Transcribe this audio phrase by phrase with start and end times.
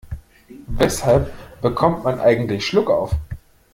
[0.79, 1.31] Weshalb
[1.61, 3.11] bekommt man eigentlich Schluckauf?